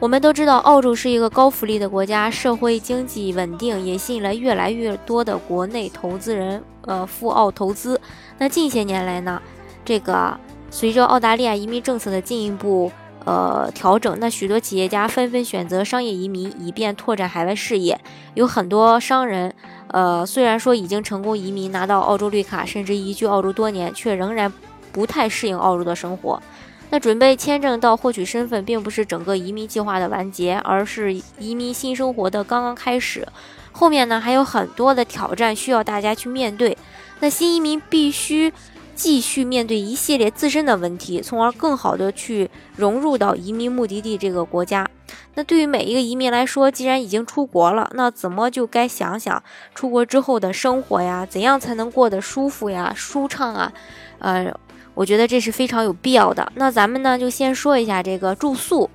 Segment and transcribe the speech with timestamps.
[0.00, 8.00] 我们都知道，澳洲是一个高福利的国家，社会经济稳定，也吸引了越来越多的国内投资人，呃，赴澳投资。
[8.38, 9.42] 那近些年来呢，
[9.84, 12.90] 这个随着澳大利亚移民政策的进一步
[13.26, 18.00] 呃调整，那许多企业家纷纷选择商业移民，以便拓展海外事业。
[18.32, 19.54] 有很多商人，
[19.88, 24.50] 呃，虽然说已经成功移民拿到澳洲绿卡，甚至移居澳洲多年，却仍然
[24.92, 26.40] 不太适应澳洲的生活。
[26.90, 33.26] 那准备签证到获取身份，并不是整个移民计划的完结，而是移民新生活的刚刚开始。
[33.70, 36.76] 后面呢还有很多的挑战需要大家去面对。
[37.20, 38.52] 那新移民必须
[38.96, 44.88] 继续面对一系列自身的问题，从而更好的去融入到移民目的地这个国家。
[45.34, 49.40] 那对于每一个移民来说，既然已经出国了，那怎么就该想想
[49.76, 51.24] 出国之后的生活呀？
[51.24, 53.72] 怎样才能过得舒服呀、舒畅啊？
[54.18, 54.52] 呃。
[55.00, 56.52] 我觉得这是非常有必要的。
[56.56, 58.90] 那咱们呢，就先说一下这个住宿。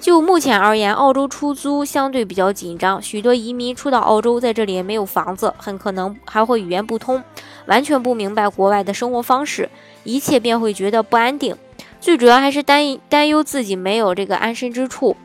[0.00, 7.20] 就目前而言，澳洲出租相对比较紧张，许多移民初到澳洲，在这里没有房子，很可能还会语言不通，
[7.66, 9.68] 完全不明白国外的生活方式，
[10.04, 11.56] 一切便会觉得不安定。
[12.00, 15.16] 最主要还是担担忧自己没有这个安身之处。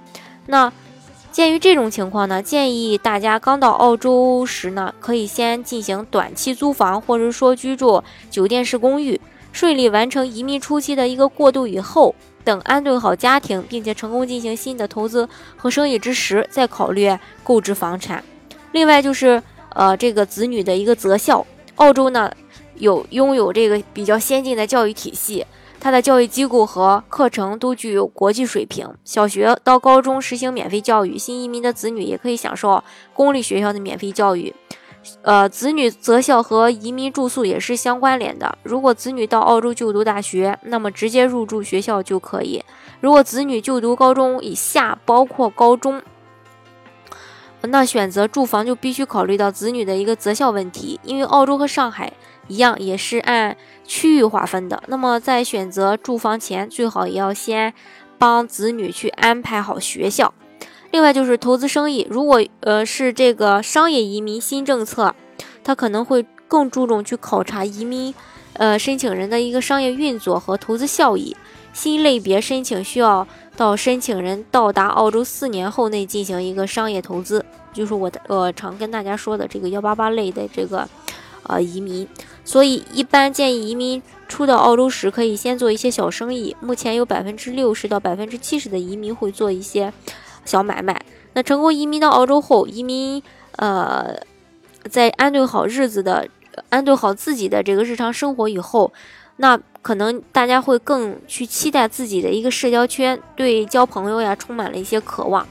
[0.48, 0.74] 那
[1.32, 9.22] 鉴于这种情况呢，建议大家刚到澳洲时呢，可以先进行短期租房，或者说居住酒店式公寓。
[9.56, 18.22] 顺利完成移民初期的一个过渡以后，等安顿好家庭，并且成功进行新的投资和生意之时，再考虑购置房产。
[18.74, 21.48] 另外就是，呃，这个子女的一个择校。
[21.76, 22.30] 澳洲呢
[22.76, 25.46] 有拥有这个比较先进的教育体系，
[25.80, 28.86] 它的教育机构和课程都具有国际水平。
[29.06, 32.84] 小学到高中实行免费教育，新移民的子女也可以享受
[33.14, 34.54] 公立学校的免费教育。
[35.22, 38.58] 呃，子女择校和移民住宿也是相关联的。
[38.64, 42.62] 如果子女到澳洲就读大学，那么直接入住学校就可以；
[43.02, 46.02] 如果子女就读高中以下，包括高中，
[47.62, 51.00] 那选择住房就必须考虑到子女的一个择校问题。
[51.04, 52.14] 因为澳洲和上海
[52.48, 54.84] 一样，也是按区域划分的。
[54.88, 57.74] 那么在选择住房前，最好也要先
[58.18, 60.34] 帮子女去安排好学校。
[60.96, 65.14] 另外就是投资生意，如果呃是这个商业移民新政策，
[65.62, 68.16] 他可能会更注重去考察移民
[68.54, 71.36] 呃申请人的一个商业运作和投资效益。
[71.74, 80.88] 新类别申请需要到申请人到达澳洲四年后内进行一个商业投资，就是我的呃常跟大家说的这个幺八八类的这个
[81.44, 82.08] 呃移民。
[82.46, 86.56] 所以一般建议移民初到澳洲时可以先做一些小生意。
[86.62, 89.92] 目前有百分之六十到百分之七十的移民会做一些。
[90.46, 91.02] 小买卖，
[91.34, 93.22] 那成功移民到澳洲后，移民
[93.58, 94.16] 呃，
[94.90, 96.28] 在安顿好日子的，
[96.70, 98.94] 安顿好自己的这个日常生活以后，
[99.38, 105.46] 那可能大家会更去期待自己的一个社交圈，对交朋友呀充满了一些渴望，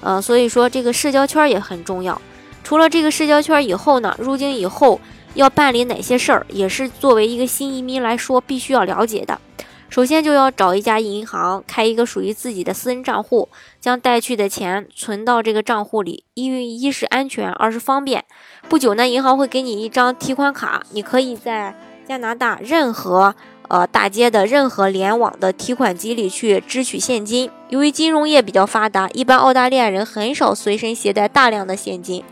[0.00, 2.20] 呃，所以说这个社交圈也很重要。
[2.64, 5.00] 除了这个社交圈以后呢，入境以后
[5.34, 9.40] 要办理哪些事儿，也是作为一个新移民来说必须要了解的。
[9.88, 13.48] 首先就要找一家银行开一个属于自己的私人账户，
[13.80, 18.24] 将带去的钱存到这个账户里，因为一是安全，二是方便。
[18.68, 21.74] 不久呢，银行会给你一张提款卡，你可以在
[22.06, 23.34] 加拿大任何
[23.68, 27.50] 呃大街的任何联网的提款机里去支取现金。
[27.70, 32.22] 由于金融业比较发达，一般澳大利亚人很少随身携带大量的现金。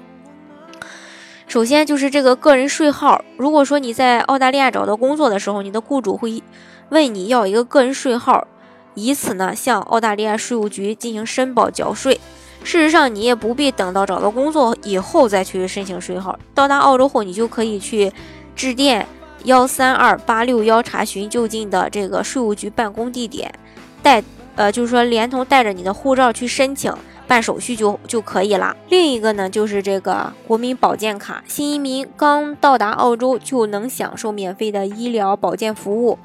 [1.47, 6.43] 首先就是这个个人税号，如果说你在澳大利亚找到工作的时候，你的雇主会。
[6.89, 8.47] 问你要一个个人税号，
[8.95, 12.21] 以此呢向澳大利亚税务局进行申报缴税。
[12.63, 16.39] 事实上，你也不必等到找到工作以后再去申请税号。
[16.55, 18.13] 到达澳洲后，你就可以去
[18.55, 19.05] 致电
[19.45, 23.53] 幺三二八六幺查询就近的这个税务局办公地点，
[24.01, 24.23] 带
[24.55, 26.93] 呃就是说连同带着你的护照去申请
[27.27, 28.77] 办手续就就可以了。
[28.89, 36.19] 另一个呢就是这个国民保健卡，新移民刚到达澳洲就能享受免费的医疗保健服务。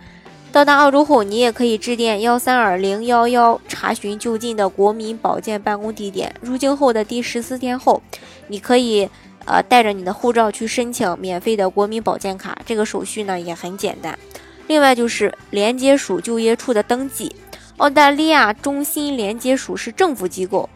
[0.51, 6.35] 到达澳洲后，你也可以致电幺三二零幺幺查询就近的国民保健办公地点。
[6.41, 8.01] 入境后的第十四天后，
[8.49, 9.09] 你可以
[9.45, 14.19] 呃带着你的护照去申请免费的国民保健卡，这个手续呢也很简单。
[14.67, 17.33] 另外就是连接署就业处的登记，
[17.77, 20.69] 澳大利亚中心连接署是政府机构，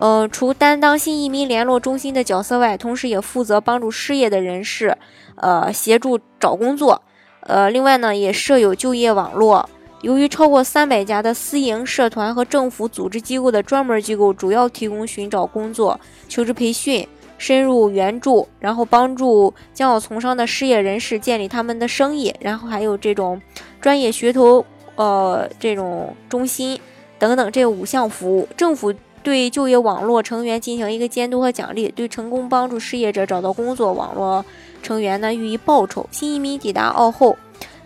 [0.00, 4.96] 呃，除担当新移民联络中心的角色外，同时也负责帮助失业的人士，
[5.36, 7.02] 呃，协助找工作。
[7.40, 9.68] 呃，另外呢，也设有就业网络。
[10.02, 15.98] 由于超过三百家的私营社团和政府组织机构的专门机构，主要提供寻找工作、
[16.28, 17.06] 求职培训、
[17.38, 23.40] 深入援助，然后帮助将要从商的失业人士建立他们的生意，然后还有这种
[23.80, 24.64] 专业学徒，
[24.96, 26.78] 呃，这种中心
[27.18, 28.92] 等等这五项服务，政府
[29.24, 34.44] 对就业网络成员进行一个监督和奖励，对成功帮助失业者找到工作网络
[34.80, 36.06] 成员呢予以报酬。
[36.12, 37.36] 新移民抵达澳后。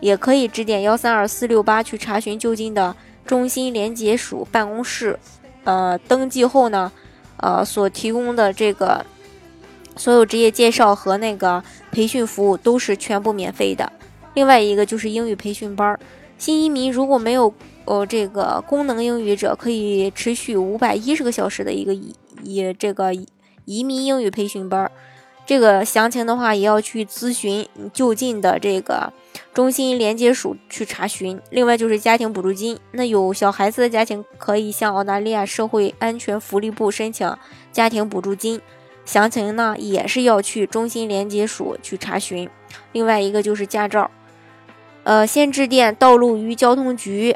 [0.00, 2.94] 也可以致电幺三二四六八去查询就近的
[3.26, 5.19] 中心联结署办公室。
[5.64, 6.93] 呃，登记后呢，
[7.38, 9.05] 呃，所提供的这个
[9.96, 13.93] 所有职业介绍和那个培训服务都是全部免费的。
[14.35, 15.99] 另外一个就是英语培训班儿，
[16.38, 17.52] 新移民如果没有
[17.88, 23.14] 哦这个功能英语者，可以持续五百一十个小时的一个移移这个
[23.64, 24.93] 移民英语培训班儿。
[25.46, 29.11] 这个详情的话，也要去咨询就近的这个
[29.55, 31.40] 中心连接署去查询。
[31.49, 37.35] 另外就是家庭补助金，那有小孩子的家庭可以向澳大利亚社会安全福利部申请
[37.73, 38.61] 家庭补助金，
[39.06, 42.50] 详情呢也是要去中心连接署去查询。
[42.93, 44.11] 另外一个就是驾照，
[45.05, 47.35] 呃，先致电道路与交通局。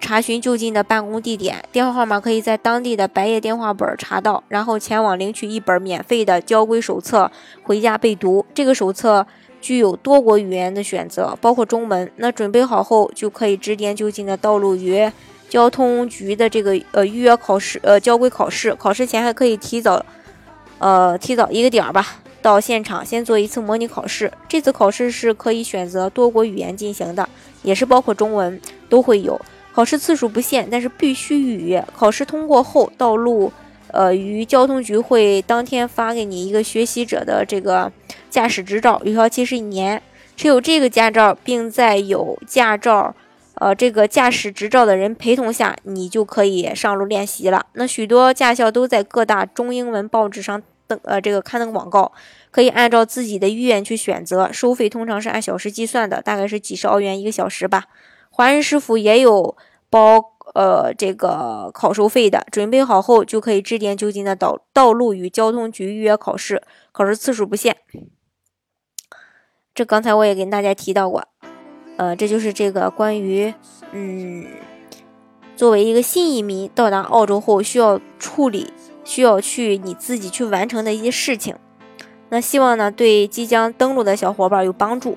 [0.00, 7.30] 查询就近的办公地点，电话号码可以在当地的白页电话本查到，然后前往领取一本免费的交规手册，
[7.62, 8.44] 回家备读。
[8.54, 9.26] 这个手册
[9.60, 12.10] 具有多国语言的选择，包括中文。
[12.16, 15.10] 那准备好后，就可以致电就近的道路与
[15.48, 18.74] 交通局的这个呃预约考试呃交规考试。
[18.74, 20.04] 考试前还可以提早
[20.78, 22.06] 呃提早一个点儿吧，
[22.40, 24.32] 到现场先做一次模拟考试。
[24.48, 27.28] 这次考试是可以选择多国语言进行的，
[27.62, 29.40] 也是包括中文都会有。
[29.76, 31.86] 考试次数不限，但是必须预约。
[31.94, 33.52] 考试通过后，道路，
[33.88, 37.92] 呃，与交通局会当天发给你一个学习者的这个
[38.30, 40.02] 驾驶执照，有效期是一年。
[40.34, 43.14] 持有这个驾照，并在有驾照，
[43.56, 47.66] 呃，这个驾驶执照的人陪同下，你就可以上路练习了。
[47.74, 52.10] 那许多驾校都在各大中英文报纸上登，呃，这个刊登广告，
[52.50, 54.50] 可以按照自己的意愿去选择。
[54.50, 57.84] 收费通常是按小时计算的，大概是几十澳元一个小时吧。
[58.36, 59.56] 华人师傅也有
[59.88, 60.22] 包
[60.52, 66.62] 呃这个考收费的，准备好后就可以致电就近的道道路与交通局预约考试，
[66.92, 67.78] 考试次数不限。
[69.74, 71.26] 这刚才我也跟大家提到过，
[71.96, 73.54] 呃，这就是这个关于
[73.92, 74.44] 嗯，
[75.56, 78.70] 作为一个新移民到达澳洲后需要处理、
[79.02, 81.56] 需要去你自己去完成的一些事情。
[82.28, 85.16] 那希望呢对即将登陆的小伙伴有帮助。